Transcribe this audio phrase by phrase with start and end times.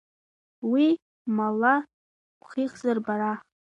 [0.71, 0.87] Уи
[1.35, 1.73] малла
[2.41, 3.33] бхихзар, бара?